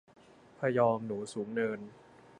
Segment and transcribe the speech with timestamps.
[0.57, 1.79] พยอม หนูสูงเนิน